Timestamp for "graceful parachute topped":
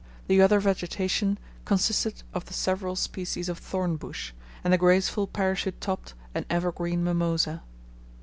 4.79-6.15